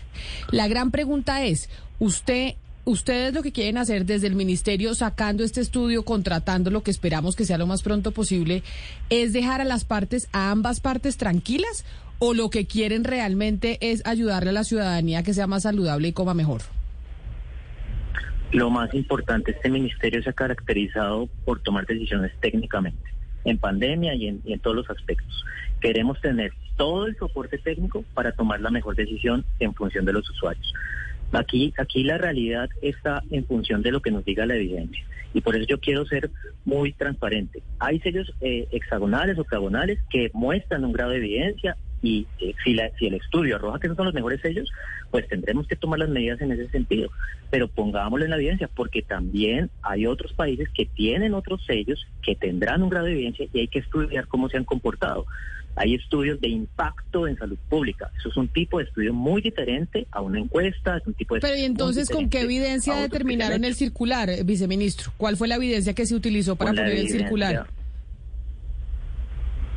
La 0.51 0.67
gran 0.67 0.91
pregunta 0.91 1.45
es, 1.45 1.69
¿usted 1.99 2.55
ustedes 2.87 3.33
lo 3.33 3.43
que 3.43 3.51
quieren 3.51 3.77
hacer 3.77 4.05
desde 4.05 4.27
el 4.27 4.35
ministerio, 4.35 4.95
sacando 4.95 5.43
este 5.43 5.59
estudio, 5.59 6.05
contratando 6.05 6.71
lo 6.71 6.83
que 6.83 6.91
esperamos 6.91 7.35
que 7.35 7.45
sea 7.45 7.57
lo 7.57 7.67
más 7.67 7.81
pronto 7.81 8.11
posible, 8.11 8.63
es 9.09 9.33
dejar 9.33 9.59
a 9.59 9.65
las 9.65 9.83
partes, 9.83 10.29
a 10.31 10.51
ambas 10.51 10.79
partes 10.79 11.17
tranquilas, 11.17 11.83
o 12.19 12.33
lo 12.33 12.49
que 12.49 12.65
quieren 12.65 13.03
realmente 13.03 13.77
es 13.81 14.05
ayudarle 14.05 14.49
a 14.49 14.53
la 14.53 14.63
ciudadanía 14.63 15.19
a 15.19 15.23
que 15.23 15.33
sea 15.33 15.47
más 15.47 15.63
saludable 15.63 16.07
y 16.07 16.13
coma 16.13 16.33
mejor. 16.33 16.61
Lo 18.51 18.69
más 18.69 18.93
importante, 18.93 19.51
este 19.51 19.69
ministerio 19.69 20.23
se 20.23 20.29
ha 20.29 20.33
caracterizado 20.33 21.27
por 21.43 21.59
tomar 21.59 21.85
decisiones 21.85 22.31
técnicamente, 22.39 23.11
en 23.43 23.57
pandemia 23.57 24.15
y 24.15 24.27
en, 24.27 24.41
y 24.45 24.53
en 24.53 24.59
todos 24.59 24.75
los 24.75 24.89
aspectos. 24.89 25.43
Queremos 25.81 26.19
tener 26.21 26.53
todo 26.77 27.07
el 27.07 27.17
soporte 27.17 27.57
técnico 27.57 28.05
para 28.13 28.31
tomar 28.31 28.61
la 28.61 28.71
mejor 28.71 28.95
decisión 28.95 29.45
en 29.59 29.73
función 29.73 30.05
de 30.05 30.13
los 30.13 30.29
usuarios. 30.29 30.73
Aquí, 31.33 31.73
aquí 31.77 32.03
la 32.03 32.17
realidad 32.17 32.69
está 32.81 33.21
en 33.31 33.45
función 33.45 33.81
de 33.81 33.91
lo 33.91 34.01
que 34.01 34.11
nos 34.11 34.23
diga 34.23 34.45
la 34.45 34.55
evidencia. 34.55 35.05
Y 35.33 35.41
por 35.41 35.55
eso 35.55 35.65
yo 35.67 35.79
quiero 35.79 36.05
ser 36.05 36.31
muy 36.63 36.93
transparente. 36.93 37.61
Hay 37.79 37.99
sellos 37.99 38.33
eh, 38.39 38.67
hexagonales, 38.71 39.37
octagonales, 39.37 39.99
que 40.09 40.31
muestran 40.33 40.85
un 40.85 40.93
grado 40.93 41.11
de 41.11 41.17
evidencia 41.17 41.75
y 42.01 42.27
eh, 42.39 42.53
si, 42.63 42.73
la- 42.73 42.91
si 42.99 43.07
el 43.07 43.15
estudio 43.15 43.55
arroja 43.55 43.79
que 43.79 43.87
esos 43.87 43.97
son 43.97 44.05
los 44.05 44.13
mejores 44.13 44.39
sellos, 44.41 44.69
pues 45.11 45.27
tendremos 45.27 45.67
que 45.67 45.75
tomar 45.75 45.99
las 45.99 46.09
medidas 46.09 46.39
en 46.41 46.51
ese 46.51 46.69
sentido. 46.69 47.09
Pero 47.49 47.67
pongámoslo 47.67 48.25
en 48.25 48.31
la 48.31 48.37
evidencia, 48.37 48.69
porque 48.73 49.01
también 49.01 49.69
hay 49.81 50.05
otros 50.05 50.33
países 50.33 50.67
que 50.75 50.85
tienen 50.85 51.33
otros 51.33 51.63
sellos 51.65 52.05
que 52.21 52.35
tendrán 52.35 52.83
un 52.83 52.89
grado 52.89 53.05
de 53.07 53.13
evidencia 53.13 53.47
y 53.53 53.59
hay 53.61 53.67
que 53.67 53.79
estudiar 53.79 54.27
cómo 54.27 54.49
se 54.49 54.57
han 54.57 54.63
comportado. 54.65 55.25
Hay 55.79 55.93
estudios 55.93 56.41
de 56.41 56.47
impacto 56.49 57.27
en 57.27 57.37
salud 57.37 57.57
pública. 57.69 58.09
Eso 58.19 58.29
es 58.29 58.37
un 58.37 58.47
tipo 58.47 58.79
de 58.79 58.85
estudio 58.85 59.13
muy 59.13 59.41
diferente 59.43 60.07
a 60.11 60.21
una 60.21 60.39
encuesta, 60.39 60.97
es 60.97 61.05
un 61.05 61.13
tipo 61.13 61.35
de 61.35 61.41
Pero 61.41 61.55
¿y 61.55 61.61
entonces 61.61 62.09
con 62.09 62.29
qué 62.29 62.41
evidencia 62.41 62.95
determinaron 62.95 63.63
el 63.63 63.75
circular, 63.75 64.27
eh, 64.29 64.41
viceministro? 64.43 65.11
¿Cuál 65.17 65.37
fue 65.37 65.47
la 65.47 65.55
evidencia 65.55 65.93
que 65.93 66.05
se 66.07 66.15
utilizó 66.15 66.55
para 66.55 66.71
poner 66.71 66.87
el 66.89 67.09
circular? 67.09 67.67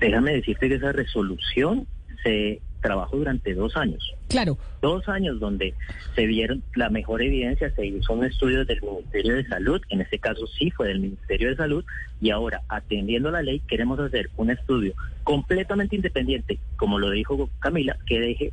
Déjame 0.01 0.33
decirte 0.37 0.69
que 0.69 0.77
esa 0.77 0.93
resolución 0.93 1.87
se 2.23 2.61
trabajó 2.81 3.17
durante 3.19 3.55
dos 3.55 3.77
años. 3.77 4.15
Claro, 4.29 4.57
Dos 4.81 5.07
años 5.09 5.39
donde 5.39 5.75
se 6.15 6.27
vieron 6.27 6.63
la 6.75 6.89
mejor 6.89 7.21
evidencia, 7.21 7.71
se 7.75 7.87
hizo 7.87 8.15
un 8.15 8.25
estudio 8.25 8.65
del 8.65 8.81
Ministerio 8.81 9.35
de 9.35 9.47
Salud, 9.47 9.83
en 9.91 10.01
este 10.01 10.19
caso 10.19 10.47
sí 10.47 10.71
fue 10.71 10.89
del 10.89 11.01
Ministerio 11.01 11.51
de 11.51 11.57
Salud, 11.57 11.85
y 12.21 12.31
ahora, 12.31 12.63
atendiendo 12.69 13.31
la 13.31 13.43
ley, 13.43 13.61
queremos 13.69 14.01
hacer 14.01 14.31
un 14.37 14.51
estudio 14.51 14.95
completamente 15.25 15.97
independiente, 15.97 16.59
como 16.77 16.99
lo 16.99 17.11
dijo 17.11 17.51
Camila, 17.61 17.97
que 18.07 18.21
deje 18.21 18.53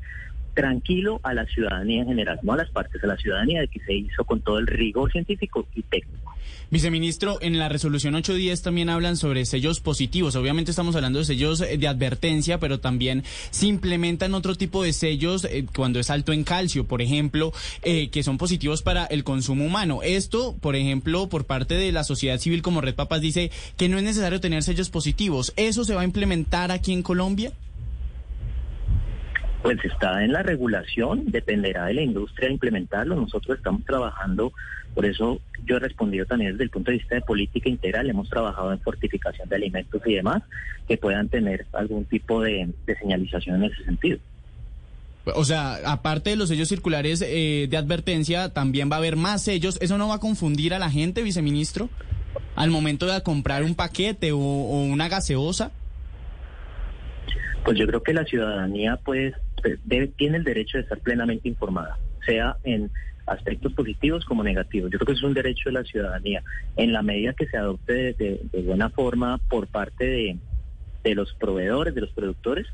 tranquilo 0.58 1.20
a 1.22 1.36
la 1.36 1.46
ciudadanía 1.46 2.02
en 2.02 2.08
general, 2.08 2.40
no 2.42 2.54
a 2.54 2.58
las 2.58 2.72
partes, 2.72 3.04
a 3.04 3.08
la 3.08 3.16
ciudadanía 3.16 3.62
de 3.62 3.68
que 3.68 3.80
se 3.80 3.94
hizo 3.94 4.26
con 4.26 4.42
todo 4.42 4.58
el 4.58 4.66
rigor 4.66 5.12
científico 5.12 5.68
y 5.76 5.84
técnico. 5.84 6.34
Viceministro, 6.72 7.38
en 7.42 7.60
la 7.60 7.70
resolución 7.70 8.16
810 8.16 8.64
también 8.64 8.90
hablan 8.90 9.18
sobre 9.18 9.46
sellos 9.46 9.80
positivos. 9.80 10.36
Obviamente 10.36 10.72
estamos 10.72 10.96
hablando 10.96 11.20
de 11.20 11.26
sellos 11.26 11.62
eh, 11.62 11.78
de 11.78 11.88
advertencia, 11.88 12.60
pero 12.60 12.80
también 12.80 13.24
se 13.52 13.68
implementan 13.68 14.34
otro 14.34 14.56
tipo 14.56 14.82
de 14.82 14.94
sellos 14.94 15.46
eh, 15.46 15.68
cuando 15.76 16.00
es 16.00 16.10
alto 16.10 16.34
en 16.34 16.44
calcio, 16.44 16.88
por 16.88 17.04
ejemplo, 17.04 17.54
eh, 17.84 18.10
que 18.10 18.24
son 18.24 18.40
positivos 18.40 18.82
para 18.82 19.06
el 19.06 19.24
consumo 19.24 19.64
humano. 19.64 20.00
Esto, 20.02 20.58
por 20.60 20.76
ejemplo, 20.76 21.30
por 21.30 21.46
parte 21.46 21.76
de 21.76 21.92
la 21.92 22.04
sociedad 22.04 22.40
civil 22.40 22.64
como 22.64 22.82
Red 22.82 22.96
Papas 22.96 23.22
dice 23.22 23.52
que 23.78 23.90
no 23.90 24.00
es 24.00 24.04
necesario 24.04 24.42
tener 24.42 24.64
sellos 24.64 24.90
positivos. 24.90 25.54
¿Eso 25.56 25.86
se 25.86 25.94
va 25.94 26.02
a 26.02 26.06
implementar 26.06 26.72
aquí 26.72 26.94
en 26.94 27.04
Colombia? 27.04 27.54
Pues 29.62 29.84
está 29.84 30.24
en 30.24 30.34
la 30.34 30.44
regulación, 30.44 31.32
dependerá 31.32 31.86
de 31.86 31.96
la 31.96 32.02
industria 32.02 32.50
implementarlo. 32.50 33.16
Nosotros 33.16 33.58
estamos 33.58 33.84
trabajando, 33.86 34.54
por 34.94 35.06
eso 35.06 35.42
yo 35.66 35.78
he 35.78 35.80
respondido 35.80 36.26
también 36.26 36.52
desde 36.52 36.66
el 36.66 36.70
punto 36.70 36.92
de 36.92 36.98
vista 36.98 37.16
de 37.16 37.22
política 37.22 37.68
integral. 37.70 38.10
Hemos 38.10 38.30
trabajado 38.30 38.72
en 38.72 38.80
fortificación 38.80 39.50
de 39.50 39.56
alimentos 39.56 40.02
y 40.06 40.14
demás 40.14 40.44
que 40.88 40.98
puedan 40.98 41.28
tener 41.28 41.66
algún 41.74 42.06
tipo 42.06 42.42
de, 42.42 42.70
de 42.86 42.96
señalización 42.98 43.64
en 43.64 43.72
ese 43.72 43.84
sentido. 43.84 44.20
O 45.36 45.44
sea, 45.44 45.80
aparte 45.86 46.30
de 46.30 46.36
los 46.36 46.50
sellos 46.50 46.70
circulares 46.70 47.22
eh, 47.22 47.68
de 47.70 47.78
advertencia, 47.78 48.54
también 48.54 48.90
va 48.90 48.96
a 48.96 49.00
haber 49.00 49.18
más 49.18 49.44
sellos. 49.44 49.78
¿Eso 49.82 49.98
no 49.98 50.08
va 50.08 50.16
a 50.16 50.20
confundir 50.20 50.74
a 50.74 50.80
la 50.80 50.90
gente, 50.90 51.24
viceministro? 51.24 51.90
Al 52.56 52.70
momento 52.70 53.08
de 53.08 53.22
comprar 53.24 53.64
un 53.64 53.76
paquete 53.76 54.32
o, 54.32 54.40
o 54.40 54.84
una 54.84 55.10
gaseosa. 55.10 55.72
Pues 57.66 57.78
yo 57.78 57.86
creo 57.88 58.02
que 58.02 58.14
la 58.14 58.24
ciudadanía 58.24 58.98
pues 59.04 59.34
debe- 59.84 60.14
tiene 60.16 60.38
el 60.38 60.44
derecho 60.44 60.78
de 60.78 60.84
estar 60.84 61.00
plenamente 61.00 61.48
informada, 61.48 61.98
sea 62.26 62.58
en 62.64 62.92
aspectos 63.26 63.74
positivos 63.74 64.26
como 64.26 64.44
negativos. 64.44 64.90
Yo 64.92 64.98
creo 65.00 65.08
que 65.08 65.20
es 65.20 65.24
un 65.24 65.34
derecho 65.34 65.70
de 65.70 65.74
la 65.74 65.84
ciudadanía, 65.84 66.44
en 66.76 66.94
la 66.94 67.02
medida 67.02 67.34
que 67.34 67.48
se 67.48 67.58
adopte 67.58 68.14
de, 68.14 68.40
buena 68.62 68.90
forma 68.90 69.40
por 69.50 69.68
parte 69.68 70.06
de, 70.06 70.38
de 71.04 71.16
los 71.16 71.34
proveedores, 71.34 71.94
de 71.94 72.02
los 72.02 72.12
productores, 72.12 72.68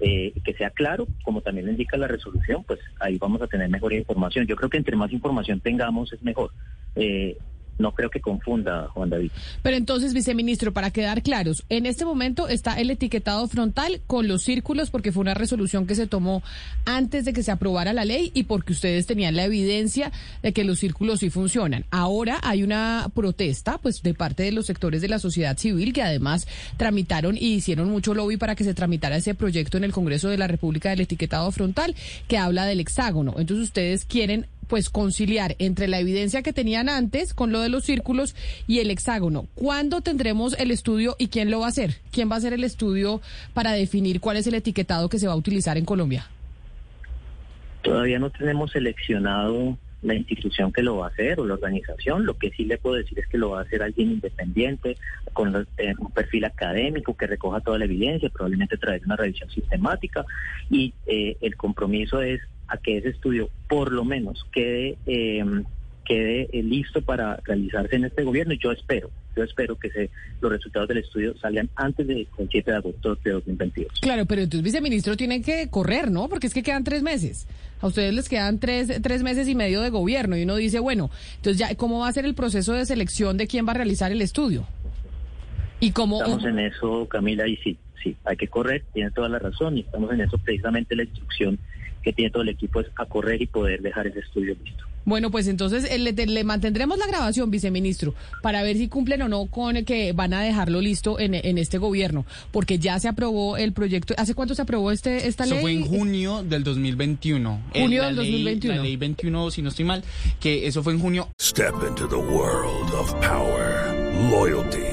eh, 0.00 0.32
que 0.44 0.54
sea 0.54 0.70
claro, 0.70 1.08
como 1.24 1.40
también 1.40 1.66
lo 1.66 1.72
indica 1.72 1.96
la 1.96 2.06
resolución, 2.06 2.64
pues 2.64 2.80
ahí 3.00 3.18
vamos 3.18 3.42
a 3.42 3.48
tener 3.48 3.68
mejor 3.68 3.92
información. 3.92 4.46
Yo 4.46 4.56
creo 4.56 4.70
que 4.70 4.78
entre 4.78 4.96
más 4.96 5.12
información 5.12 5.60
tengamos 5.60 6.12
es 6.12 6.22
mejor. 6.22 6.52
Eh, 6.94 7.36
no 7.78 7.92
creo 7.92 8.10
que 8.10 8.20
confunda, 8.20 8.88
Juan 8.88 9.10
David. 9.10 9.30
Pero 9.62 9.76
entonces, 9.76 10.12
viceministro, 10.12 10.72
para 10.72 10.90
quedar 10.90 11.22
claros, 11.22 11.64
en 11.68 11.86
este 11.86 12.04
momento 12.04 12.48
está 12.48 12.74
el 12.74 12.90
etiquetado 12.90 13.46
frontal 13.48 14.00
con 14.06 14.28
los 14.28 14.42
círculos 14.42 14.90
porque 14.90 15.12
fue 15.12 15.20
una 15.20 15.34
resolución 15.34 15.86
que 15.86 15.94
se 15.94 16.06
tomó 16.06 16.42
antes 16.84 17.24
de 17.24 17.32
que 17.32 17.42
se 17.42 17.52
aprobara 17.52 17.92
la 17.92 18.04
ley 18.04 18.30
y 18.34 18.44
porque 18.44 18.72
ustedes 18.72 19.06
tenían 19.06 19.36
la 19.36 19.44
evidencia 19.44 20.12
de 20.42 20.52
que 20.52 20.64
los 20.64 20.78
círculos 20.78 21.20
sí 21.20 21.30
funcionan. 21.30 21.84
Ahora 21.90 22.38
hay 22.42 22.62
una 22.62 23.10
protesta, 23.14 23.78
pues, 23.78 24.02
de 24.02 24.14
parte 24.14 24.42
de 24.42 24.52
los 24.52 24.66
sectores 24.66 25.00
de 25.00 25.08
la 25.08 25.18
sociedad 25.18 25.56
civil 25.56 25.92
que 25.92 26.02
además 26.02 26.46
tramitaron 26.76 27.36
y 27.36 27.54
hicieron 27.54 27.90
mucho 27.90 28.14
lobby 28.14 28.36
para 28.36 28.54
que 28.54 28.64
se 28.64 28.74
tramitara 28.74 29.16
ese 29.16 29.34
proyecto 29.34 29.76
en 29.76 29.84
el 29.84 29.92
Congreso 29.92 30.28
de 30.28 30.38
la 30.38 30.46
República 30.46 30.90
del 30.90 31.00
etiquetado 31.00 31.50
frontal 31.52 31.94
que 32.26 32.38
habla 32.38 32.66
del 32.66 32.80
hexágono. 32.80 33.34
Entonces, 33.38 33.66
ustedes 33.66 34.04
quieren 34.04 34.46
pues 34.68 34.90
conciliar 34.90 35.56
entre 35.58 35.88
la 35.88 35.98
evidencia 35.98 36.42
que 36.42 36.52
tenían 36.52 36.88
antes 36.88 37.34
con 37.34 37.50
lo 37.52 37.60
de 37.60 37.68
los 37.68 37.84
círculos 37.84 38.36
y 38.66 38.78
el 38.78 38.90
hexágono. 38.90 39.48
¿Cuándo 39.54 40.00
tendremos 40.00 40.54
el 40.58 40.70
estudio 40.70 41.16
y 41.18 41.28
quién 41.28 41.50
lo 41.50 41.60
va 41.60 41.66
a 41.66 41.70
hacer? 41.70 41.96
¿Quién 42.12 42.30
va 42.30 42.34
a 42.34 42.38
hacer 42.38 42.52
el 42.52 42.64
estudio 42.64 43.20
para 43.54 43.72
definir 43.72 44.20
cuál 44.20 44.36
es 44.36 44.46
el 44.46 44.54
etiquetado 44.54 45.08
que 45.08 45.18
se 45.18 45.26
va 45.26 45.32
a 45.32 45.36
utilizar 45.36 45.76
en 45.76 45.84
Colombia? 45.84 46.26
Todavía 47.82 48.18
no 48.18 48.30
tenemos 48.30 48.70
seleccionado 48.72 49.78
la 50.02 50.14
institución 50.14 50.72
que 50.72 50.82
lo 50.82 50.98
va 50.98 51.06
a 51.06 51.08
hacer 51.08 51.40
o 51.40 51.46
la 51.46 51.54
organización. 51.54 52.24
Lo 52.24 52.38
que 52.38 52.50
sí 52.50 52.64
le 52.64 52.78
puedo 52.78 52.96
decir 52.96 53.18
es 53.18 53.26
que 53.26 53.38
lo 53.38 53.50
va 53.50 53.60
a 53.60 53.62
hacer 53.62 53.82
alguien 53.82 54.12
independiente, 54.12 54.96
con 55.32 55.66
eh, 55.76 55.94
un 55.98 56.10
perfil 56.12 56.44
académico 56.44 57.16
que 57.16 57.26
recoja 57.26 57.60
toda 57.60 57.78
la 57.78 57.84
evidencia, 57.84 58.28
probablemente 58.28 58.76
de 58.76 59.00
una 59.04 59.16
revisión 59.16 59.50
sistemática. 59.50 60.24
Y 60.70 60.94
eh, 61.06 61.36
el 61.40 61.56
compromiso 61.56 62.20
es 62.22 62.40
a 62.68 62.76
que 62.76 62.98
ese 62.98 63.08
estudio 63.10 63.50
por 63.68 63.92
lo 63.92 64.04
menos 64.04 64.46
quede, 64.52 64.96
eh, 65.06 65.44
quede 66.04 66.48
listo 66.52 67.02
para 67.02 67.36
realizarse 67.44 67.96
en 67.96 68.04
este 68.04 68.22
gobierno. 68.22 68.54
Y 68.54 68.58
yo 68.58 68.72
espero, 68.72 69.10
yo 69.36 69.42
espero 69.42 69.78
que 69.78 69.90
se, 69.90 70.10
los 70.40 70.50
resultados 70.50 70.88
del 70.88 70.98
estudio 70.98 71.36
salgan 71.38 71.68
antes 71.76 72.06
del 72.06 72.26
7 72.36 72.70
de 72.70 72.76
agosto 72.76 73.14
de 73.16 73.30
2022. 73.32 74.00
Claro, 74.00 74.26
pero 74.26 74.42
entonces 74.42 74.64
viceministro 74.64 75.16
tiene 75.16 75.42
que 75.42 75.68
correr, 75.68 76.10
¿no? 76.10 76.28
Porque 76.28 76.46
es 76.46 76.54
que 76.54 76.62
quedan 76.62 76.84
tres 76.84 77.02
meses. 77.02 77.46
A 77.80 77.86
ustedes 77.86 78.12
les 78.12 78.28
quedan 78.28 78.58
tres, 78.58 79.00
tres 79.02 79.22
meses 79.22 79.48
y 79.48 79.54
medio 79.54 79.80
de 79.80 79.90
gobierno 79.90 80.36
y 80.36 80.42
uno 80.42 80.56
dice, 80.56 80.80
bueno, 80.80 81.10
entonces 81.36 81.58
ya, 81.58 81.74
¿cómo 81.76 82.00
va 82.00 82.08
a 82.08 82.12
ser 82.12 82.24
el 82.24 82.34
proceso 82.34 82.72
de 82.72 82.84
selección 82.86 83.36
de 83.36 83.46
quién 83.46 83.66
va 83.66 83.72
a 83.72 83.74
realizar 83.74 84.10
el 84.10 84.20
estudio? 84.20 84.66
Y 85.80 85.92
cómo... 85.92 86.18
Estamos 86.18 86.44
en 86.44 86.58
eso, 86.58 87.06
Camila, 87.06 87.46
y 87.46 87.56
sí, 87.58 87.78
sí, 88.02 88.16
hay 88.24 88.36
que 88.36 88.48
correr, 88.48 88.84
tiene 88.92 89.12
toda 89.12 89.28
la 89.28 89.38
razón, 89.38 89.78
y 89.78 89.82
estamos 89.82 90.12
en 90.12 90.22
eso 90.22 90.36
precisamente 90.38 90.96
la 90.96 91.04
instrucción 91.04 91.58
que 92.08 92.12
tiene 92.14 92.30
todo 92.30 92.42
el 92.42 92.48
equipo 92.50 92.80
es 92.80 92.86
a 92.96 93.04
correr 93.06 93.40
y 93.42 93.46
poder 93.46 93.82
dejar 93.82 94.06
ese 94.06 94.20
estudio 94.20 94.56
listo. 94.64 94.84
Bueno, 95.04 95.30
pues 95.30 95.46
entonces 95.48 95.84
eh, 95.90 95.98
le, 95.98 96.12
le 96.12 96.44
mantendremos 96.44 96.98
la 96.98 97.06
grabación, 97.06 97.50
viceministro, 97.50 98.14
para 98.42 98.62
ver 98.62 98.76
si 98.76 98.88
cumplen 98.88 99.22
o 99.22 99.28
no 99.28 99.46
con 99.46 99.82
que 99.86 100.12
van 100.12 100.34
a 100.34 100.42
dejarlo 100.42 100.82
listo 100.82 101.18
en, 101.18 101.34
en 101.34 101.56
este 101.56 101.78
gobierno, 101.78 102.26
porque 102.50 102.78
ya 102.78 102.98
se 103.00 103.08
aprobó 103.08 103.56
el 103.56 103.72
proyecto. 103.72 104.12
¿Hace 104.18 104.34
cuánto 104.34 104.54
se 104.54 104.62
aprobó 104.62 104.90
este 104.90 105.26
esta 105.28 105.44
Eso 105.44 105.54
ley? 105.54 105.62
fue 105.62 105.72
en 105.72 105.86
junio 105.86 106.42
del 106.42 106.62
2021. 106.62 107.60
Eh, 107.72 107.82
Junio 107.82 108.04
del 108.04 108.16
ley- 108.16 108.32
2021. 108.32 108.76
La 108.76 108.82
ley 108.82 108.96
21, 108.96 109.50
si 109.50 109.62
no 109.62 109.70
estoy 109.70 109.84
mal, 109.86 110.04
que 110.40 110.66
eso 110.66 110.82
fue 110.82 110.92
en 110.92 111.00
junio. 111.00 111.28
Step 111.40 111.74
into 111.88 112.06
the 112.06 112.16
world 112.16 112.92
of 112.94 113.10
power, 113.20 113.94
loyalty, 114.30 114.84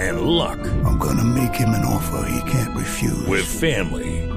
and 0.00 0.20
luck. 0.20 0.58
I'm 0.84 0.98
going 0.98 1.16
to 1.16 1.24
make 1.24 1.54
him 1.54 1.70
an 1.70 1.84
offer 1.84 2.24
he 2.30 2.40
can't 2.50 2.76
refuse. 2.76 3.26
With 3.26 3.44
family, 3.44 4.23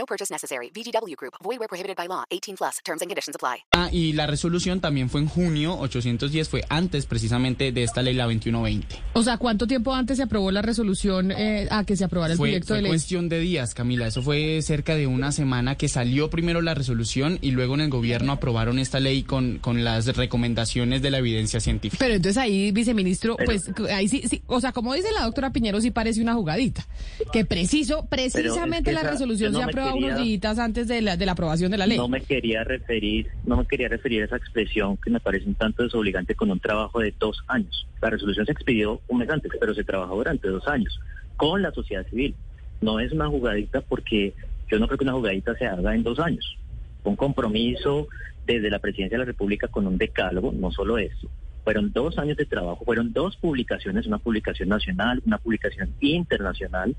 No 0.00 0.06
purchase 0.06 0.32
necessary. 0.32 0.70
VGW 0.74 1.14
Group. 1.14 1.34
Void 1.44 1.58
where 1.58 1.68
prohibited 1.68 1.94
by 1.94 2.06
law. 2.08 2.24
18 2.30 2.56
plus. 2.56 2.76
Terms 2.82 3.02
and 3.02 3.10
conditions 3.10 3.36
apply. 3.36 3.58
Ah, 3.72 3.90
y 3.92 4.14
la 4.14 4.26
resolución 4.26 4.80
también 4.80 5.10
fue 5.10 5.20
en 5.20 5.28
junio 5.28 5.76
810, 5.78 6.48
fue 6.48 6.64
antes 6.70 7.04
precisamente 7.04 7.70
de 7.70 7.82
esta 7.82 8.00
ley, 8.00 8.14
la 8.14 8.24
2120. 8.24 8.86
O 9.12 9.22
sea, 9.22 9.36
¿cuánto 9.36 9.66
tiempo 9.66 9.92
antes 9.94 10.16
se 10.16 10.22
aprobó 10.22 10.50
la 10.52 10.62
resolución 10.62 11.32
eh, 11.32 11.68
a 11.70 11.84
que 11.84 11.96
se 11.96 12.04
aprobara 12.04 12.32
el 12.32 12.38
Fue, 12.38 12.48
proyecto 12.48 12.68
fue 12.68 12.76
de 12.78 12.82
ley? 12.84 12.90
cuestión 12.92 13.28
de 13.28 13.40
días, 13.40 13.74
Camila. 13.74 14.06
Eso 14.06 14.22
fue 14.22 14.62
cerca 14.62 14.94
de 14.94 15.06
una 15.06 15.32
semana 15.32 15.74
que 15.76 15.88
salió 15.90 16.30
primero 16.30 16.62
la 16.62 16.72
resolución 16.72 17.38
y 17.42 17.50
luego 17.50 17.74
en 17.74 17.82
el 17.82 17.90
gobierno 17.90 18.32
aprobaron 18.32 18.78
esta 18.78 19.00
ley 19.00 19.22
con, 19.22 19.58
con 19.58 19.84
las 19.84 20.06
recomendaciones 20.16 21.02
de 21.02 21.10
la 21.10 21.18
evidencia 21.18 21.60
científica. 21.60 22.02
Pero 22.02 22.14
entonces 22.14 22.38
ahí, 22.38 22.72
viceministro, 22.72 23.36
pues 23.44 23.70
ahí 23.92 24.08
sí, 24.08 24.22
sí, 24.26 24.42
o 24.46 24.62
sea, 24.62 24.72
como 24.72 24.94
dice 24.94 25.12
la 25.12 25.24
doctora 25.24 25.52
Piñero, 25.52 25.78
sí 25.82 25.90
parece 25.90 26.22
una 26.22 26.32
jugadita. 26.32 26.86
Que 27.34 27.44
preciso, 27.44 28.06
precisamente 28.08 28.84
que 28.90 28.92
la 28.94 29.00
esa- 29.00 29.10
resolución 29.10 29.52
yo 29.52 29.58
no 29.58 29.64
se 29.64 29.70
aprueba 29.70 29.89
quería- 29.92 30.08
unos 30.14 30.22
días 30.22 30.58
antes 30.58 30.88
de 30.88 31.02
la, 31.02 31.16
de 31.16 31.26
la 31.26 31.32
aprobación 31.32 31.70
de 31.70 31.78
la 31.78 31.86
ley. 31.86 31.96
No 31.98 32.08
me 32.08 32.20
quería 32.22 32.64
referir, 32.64 33.28
no 33.44 33.56
me 33.56 33.66
quería 33.66 33.88
referir 33.88 34.22
a 34.22 34.24
esa 34.26 34.36
expresión 34.36 34.96
que 34.96 35.10
me 35.10 35.20
parece 35.20 35.46
un 35.46 35.54
tanto 35.54 35.82
desobligante 35.82 36.34
con 36.34 36.50
un 36.50 36.60
trabajo 36.60 37.00
de 37.00 37.14
dos 37.18 37.38
años. 37.48 37.86
La 38.00 38.10
resolución 38.10 38.46
se 38.46 38.52
expidió 38.52 39.00
un 39.08 39.18
mes 39.18 39.30
antes, 39.30 39.52
pero 39.58 39.74
se 39.74 39.84
trabajó 39.84 40.16
durante 40.16 40.48
dos 40.48 40.66
años 40.68 40.98
con 41.36 41.62
la 41.62 41.70
sociedad 41.72 42.06
civil. 42.08 42.34
No 42.80 42.98
es 43.00 43.12
una 43.12 43.28
jugadita 43.28 43.80
porque 43.82 44.34
yo 44.70 44.78
no 44.78 44.86
creo 44.86 44.98
que 44.98 45.04
una 45.04 45.12
jugadita 45.14 45.54
se 45.56 45.66
haga 45.66 45.94
en 45.94 46.02
dos 46.02 46.18
años. 46.18 46.56
Un 47.04 47.16
compromiso 47.16 48.08
desde 48.46 48.70
la 48.70 48.78
presidencia 48.78 49.16
de 49.18 49.24
la 49.24 49.26
República 49.26 49.68
con 49.68 49.86
un 49.86 49.98
decálogo, 49.98 50.52
no 50.52 50.70
solo 50.70 50.98
eso. 50.98 51.28
Fueron 51.64 51.92
dos 51.92 52.18
años 52.18 52.36
de 52.38 52.46
trabajo, 52.46 52.84
fueron 52.84 53.12
dos 53.12 53.36
publicaciones, 53.36 54.06
una 54.06 54.18
publicación 54.18 54.70
nacional, 54.70 55.22
una 55.26 55.38
publicación 55.38 55.90
internacional 56.00 56.96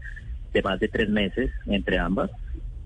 de 0.54 0.62
más 0.62 0.80
de 0.80 0.88
tres 0.88 1.10
meses 1.10 1.50
entre 1.66 1.98
ambas 1.98 2.30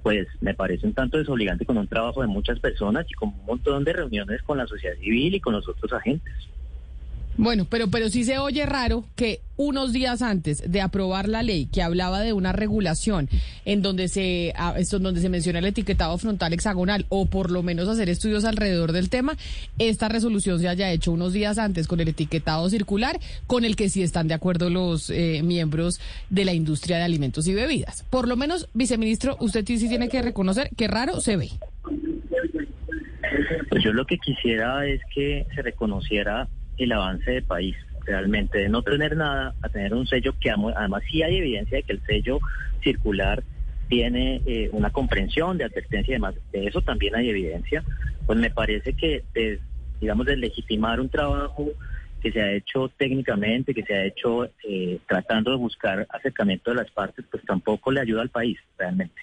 pues 0.06 0.28
me 0.40 0.54
parece 0.54 0.86
un 0.86 0.94
tanto 0.94 1.18
desobligante 1.18 1.66
con 1.66 1.80
un 1.80 1.88
trabajo 1.88 2.22
de 2.22 2.28
muchas 2.28 2.60
personas 2.60 3.08
y 3.10 3.16
con 3.16 3.30
un 3.30 3.44
montón 3.44 3.84
de 3.84 3.92
reuniones 3.92 4.44
con 4.44 4.56
la 4.56 4.68
sociedad 4.68 4.96
civil 4.98 5.34
y 5.34 5.40
con 5.40 5.54
los 5.54 5.68
otros 5.68 5.92
agentes. 5.94 6.32
Bueno, 7.38 7.68
pero, 7.70 7.90
pero 7.90 8.10
sí 8.10 8.24
se 8.24 8.38
oye 8.38 8.66
raro 8.66 9.04
que 9.16 9.42
unos 9.58 9.92
días 9.92 10.22
antes 10.22 10.72
de 10.72 10.82
aprobar 10.82 11.28
la 11.28 11.44
ley 11.44 11.66
que 11.66 11.82
hablaba 11.82 12.22
de 12.22 12.34
una 12.34 12.54
regulación 12.54 13.30
en 13.66 13.82
donde 13.82 14.08
se, 14.08 14.54
ah, 14.56 14.76
donde 15.00 15.20
se 15.20 15.30
menciona 15.30 15.60
el 15.60 15.66
etiquetado 15.66 16.18
frontal 16.18 16.54
hexagonal 16.54 17.06
o 17.10 17.26
por 17.26 17.52
lo 17.52 17.62
menos 17.62 17.90
hacer 17.90 18.10
estudios 18.10 18.46
alrededor 18.46 18.94
del 18.94 19.10
tema, 19.10 19.36
esta 19.80 20.08
resolución 20.08 20.60
se 20.60 20.70
haya 20.70 20.92
hecho 20.92 21.12
unos 21.12 21.34
días 21.34 21.58
antes 21.58 21.88
con 21.88 22.00
el 22.00 22.08
etiquetado 22.08 22.70
circular, 22.70 23.20
con 23.48 23.66
el 23.66 23.76
que 23.76 23.90
sí 23.90 24.02
están 24.02 24.28
de 24.28 24.34
acuerdo 24.34 24.70
los 24.70 25.10
eh, 25.10 25.42
miembros 25.44 26.00
de 26.30 26.46
la 26.46 26.54
industria 26.54 26.98
de 26.98 27.04
alimentos 27.04 27.48
y 27.48 27.54
bebidas. 27.54 28.04
Por 28.10 28.28
lo 28.28 28.38
menos, 28.38 28.70
viceministro, 28.74 29.36
usted 29.42 29.66
sí 29.66 29.90
tiene 29.90 30.08
que 30.08 30.22
reconocer 30.22 30.70
que 30.76 30.88
raro 30.88 31.20
se 31.20 31.36
ve. 31.36 31.50
Pues 33.70 33.84
yo 33.84 33.92
lo 33.92 34.06
que 34.06 34.18
quisiera 34.18 34.88
es 34.88 35.02
que 35.14 35.46
se 35.54 35.62
reconociera 35.62 36.48
el 36.78 36.92
avance 36.92 37.32
del 37.32 37.44
país, 37.44 37.76
realmente, 38.06 38.60
de 38.60 38.70
no 38.70 38.82
tener 38.82 39.16
nada 39.16 39.56
a 39.62 39.70
tener 39.70 39.94
un 39.94 40.08
sello 40.08 40.36
que 40.40 40.52
además 40.52 41.04
sí 41.10 41.24
hay 41.24 41.38
evidencia 41.38 41.78
de 41.78 41.84
que 41.84 41.94
el 41.94 42.02
sello 42.06 42.40
circular 42.84 43.44
tiene 43.88 44.42
eh, 44.46 44.70
una 44.72 44.90
comprensión 44.90 45.58
de 45.58 45.66
advertencia 45.66 46.12
y 46.12 46.16
demás, 46.16 46.36
de 46.52 46.68
eso 46.68 46.82
también 46.82 47.16
hay 47.16 47.30
evidencia, 47.30 47.84
pues 48.26 48.40
me 48.40 48.50
parece 48.50 48.94
que, 48.94 49.24
de, 49.34 49.60
digamos, 50.02 50.26
de 50.26 50.38
legitimar 50.38 51.00
un 51.00 51.10
trabajo 51.10 51.70
que 52.22 52.32
se 52.32 52.42
ha 52.42 52.52
hecho 52.54 52.90
técnicamente, 52.98 53.74
que 53.74 53.84
se 53.84 53.94
ha 53.94 54.06
hecho 54.06 54.46
eh, 54.68 54.98
tratando 55.08 55.52
de 55.52 55.58
buscar 55.58 56.08
acercamiento 56.10 56.72
de 56.72 56.78
las 56.78 56.90
partes, 56.92 57.24
pues 57.30 57.44
tampoco 57.46 57.92
le 57.92 58.02
ayuda 58.02 58.24
al 58.24 58.30
país, 58.30 58.58
realmente. 58.78 59.22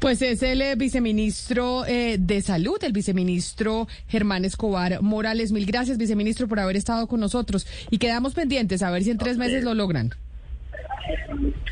Pues 0.00 0.22
es 0.22 0.42
el 0.44 0.62
eh, 0.62 0.76
viceministro 0.76 1.84
eh, 1.84 2.18
de 2.20 2.40
Salud, 2.40 2.78
el 2.82 2.92
viceministro 2.92 3.88
Germán 4.06 4.44
Escobar 4.44 5.02
Morales. 5.02 5.50
Mil 5.50 5.66
gracias, 5.66 5.98
viceministro, 5.98 6.46
por 6.46 6.60
haber 6.60 6.76
estado 6.76 7.08
con 7.08 7.18
nosotros. 7.18 7.66
Y 7.90 7.98
quedamos 7.98 8.34
pendientes 8.34 8.82
a 8.82 8.90
ver 8.90 9.02
si 9.02 9.10
en 9.10 9.18
tres 9.18 9.38
meses 9.38 9.64
lo 9.64 9.74
logran. 9.74 10.14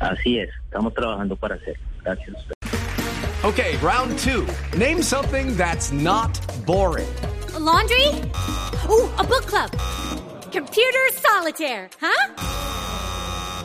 Así 0.01 0.39
es, 0.39 0.51
estamos 0.65 0.93
trabajando 0.95 1.37
para 1.37 1.55
hacerlo. 1.55 1.83
Gracias. 2.03 2.37
Okay, 3.45 3.77
round 3.77 4.19
two. 4.19 4.45
Name 4.77 5.03
something 5.03 5.57
that's 5.57 5.93
not 5.93 6.37
boring. 6.67 7.07
A 7.55 7.61
laundry? 7.61 8.09
Ooh, 8.89 9.09
a 9.19 9.25
book 9.25 9.47
club. 9.47 9.71
Computer 10.51 11.13
solitaire, 11.13 11.89
huh? 12.01 12.35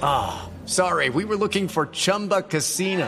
Ah, 0.04 0.50
sorry, 0.66 1.10
we 1.10 1.26
were 1.26 1.38
looking 1.38 1.68
for 1.68 1.88
Chumba 1.88 2.44
Casino. 2.44 3.08